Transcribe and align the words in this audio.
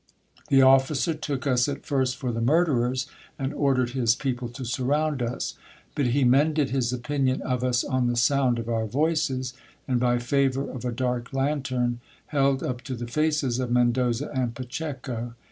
The 0.47 0.63
officer 0.63 1.13
took 1.13 1.45
us 1.45 1.67
at 1.69 1.85
first 1.85 2.15
for 2.17 2.31
the 2.31 2.41
murderers, 2.41 3.05
and 3.37 3.53
ordered 3.53 3.91
his 3.91 4.15
people 4.15 4.49
to 4.49 4.65
surround 4.65 5.21
us; 5.21 5.53
but 5.93 6.07
he 6.07 6.23
mended 6.23 6.71
his 6.71 6.91
opinion 6.91 7.39
of 7.43 7.63
us 7.63 7.83
on 7.83 8.07
the 8.07 8.15
sound 8.17 8.57
of 8.57 8.67
our 8.67 8.87
voices, 8.87 9.53
and 9.87 9.99
by 9.99 10.17
favour 10.17 10.67
of 10.67 10.85
a 10.85 10.91
dark 10.91 11.33
lantern 11.33 11.99
held 12.25 12.63
up 12.63 12.81
to 12.85 12.95
the 12.95 13.05
faces 13.05 13.59
of 13.59 13.69
Mendoza 13.69 14.31
and 14.33 14.55
Pacheco. 14.55 15.35